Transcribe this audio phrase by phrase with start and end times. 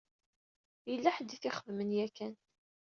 [0.89, 2.33] Yella ḥedd i t-ixedmen yakan.